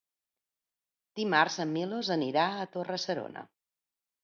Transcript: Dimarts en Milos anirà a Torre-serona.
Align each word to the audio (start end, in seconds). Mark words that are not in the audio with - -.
Dimarts 1.19 1.59
en 1.67 1.71
Milos 1.77 2.11
anirà 2.17 2.49
a 2.51 2.67
Torre-serona. 2.79 3.47